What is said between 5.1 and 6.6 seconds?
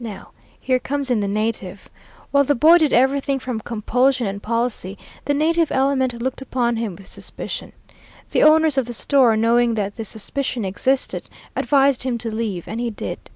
the native element looked